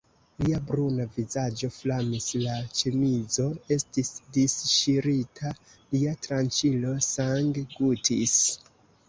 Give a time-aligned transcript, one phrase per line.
[0.45, 5.53] Lia bruna vizaĝo flamis, la ĉemizo estis disŝirita,
[5.93, 8.37] lia tranĉilo sanggutis.